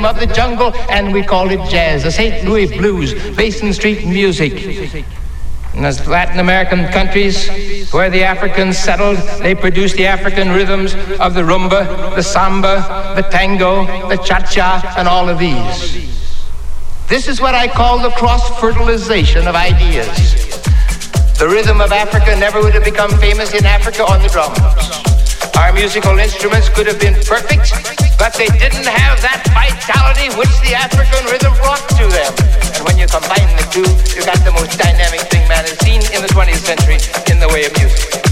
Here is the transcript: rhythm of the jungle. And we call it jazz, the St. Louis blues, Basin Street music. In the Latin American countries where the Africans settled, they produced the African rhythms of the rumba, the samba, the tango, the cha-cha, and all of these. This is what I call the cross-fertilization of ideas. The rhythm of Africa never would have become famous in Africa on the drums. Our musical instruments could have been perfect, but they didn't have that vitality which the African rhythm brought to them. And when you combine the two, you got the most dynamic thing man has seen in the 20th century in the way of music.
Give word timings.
rhythm 0.00 0.16
of 0.16 0.28
the 0.28 0.34
jungle. 0.34 0.72
And 0.88 1.12
we 1.12 1.22
call 1.22 1.50
it 1.50 1.60
jazz, 1.70 2.02
the 2.02 2.10
St. 2.10 2.46
Louis 2.48 2.66
blues, 2.66 3.14
Basin 3.36 3.72
Street 3.72 4.06
music. 4.06 4.52
In 5.74 5.82
the 5.82 6.04
Latin 6.08 6.40
American 6.40 6.86
countries 6.88 7.92
where 7.92 8.10
the 8.10 8.24
Africans 8.24 8.76
settled, 8.76 9.18
they 9.40 9.54
produced 9.54 9.96
the 9.96 10.06
African 10.06 10.50
rhythms 10.50 10.94
of 11.20 11.34
the 11.34 11.42
rumba, 11.42 12.14
the 12.16 12.22
samba, 12.22 13.14
the 13.14 13.22
tango, 13.22 13.86
the 14.08 14.16
cha-cha, 14.16 14.94
and 14.98 15.06
all 15.06 15.28
of 15.28 15.38
these. 15.38 16.18
This 17.08 17.28
is 17.28 17.40
what 17.40 17.54
I 17.54 17.68
call 17.68 18.00
the 18.00 18.10
cross-fertilization 18.10 19.46
of 19.46 19.54
ideas. 19.54 20.48
The 21.38 21.48
rhythm 21.48 21.80
of 21.80 21.92
Africa 21.92 22.36
never 22.38 22.60
would 22.60 22.74
have 22.74 22.84
become 22.84 23.10
famous 23.18 23.54
in 23.54 23.64
Africa 23.64 24.04
on 24.04 24.22
the 24.22 24.28
drums. 24.28 25.09
Our 25.60 25.74
musical 25.74 26.18
instruments 26.18 26.70
could 26.70 26.86
have 26.86 26.98
been 26.98 27.12
perfect, 27.28 27.68
but 28.18 28.32
they 28.32 28.48
didn't 28.48 28.88
have 28.88 29.20
that 29.20 29.44
vitality 29.52 30.32
which 30.40 30.48
the 30.64 30.72
African 30.72 31.20
rhythm 31.28 31.52
brought 31.60 31.84
to 32.00 32.08
them. 32.08 32.32
And 32.74 32.82
when 32.88 32.96
you 32.96 33.06
combine 33.06 33.52
the 33.60 33.68
two, 33.68 33.84
you 34.16 34.24
got 34.24 34.40
the 34.40 34.52
most 34.52 34.78
dynamic 34.78 35.20
thing 35.28 35.46
man 35.48 35.68
has 35.68 35.76
seen 35.84 36.00
in 36.16 36.22
the 36.24 36.32
20th 36.32 36.64
century 36.64 36.96
in 37.30 37.40
the 37.40 37.48
way 37.52 37.66
of 37.66 37.76
music. 37.76 38.29